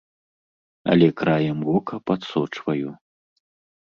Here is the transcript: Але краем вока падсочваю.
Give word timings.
Але 0.93 1.09
краем 1.21 1.59
вока 1.67 1.95
падсочваю. 2.11 2.89